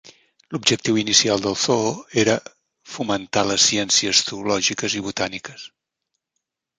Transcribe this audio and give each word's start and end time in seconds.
L'objectiu 0.53 0.95
inicial 0.99 1.41
del 1.43 1.57
zoo 1.63 1.91
era 2.21 2.37
fomentar 2.93 3.43
les 3.49 3.65
ciències 3.69 4.23
zoològiques 4.31 4.97
i 5.01 5.03
botàniques. 5.09 5.67